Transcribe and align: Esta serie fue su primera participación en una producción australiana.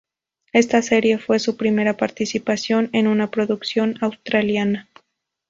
Esta 0.51 0.81
serie 0.81 1.19
fue 1.19 1.37
su 1.37 1.57
primera 1.57 1.95
participación 1.95 2.89
en 2.91 3.05
una 3.05 3.29
producción 3.29 3.97
australiana. 4.01 4.89